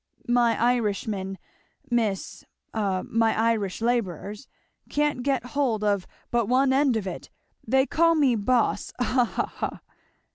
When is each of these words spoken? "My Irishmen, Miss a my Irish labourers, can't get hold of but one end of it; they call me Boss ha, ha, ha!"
"My 0.27 0.59
Irishmen, 0.59 1.37
Miss 1.91 2.43
a 2.73 3.03
my 3.07 3.37
Irish 3.39 3.83
labourers, 3.83 4.47
can't 4.89 5.21
get 5.21 5.45
hold 5.53 5.83
of 5.83 6.07
but 6.31 6.47
one 6.47 6.73
end 6.73 6.97
of 6.97 7.05
it; 7.05 7.29
they 7.67 7.85
call 7.85 8.15
me 8.15 8.33
Boss 8.35 8.91
ha, 8.99 9.25
ha, 9.25 9.45
ha!" 9.45 9.81